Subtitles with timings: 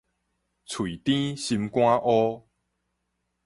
[0.03, 0.09] 喙甜心
[1.69, 2.41] 肝烏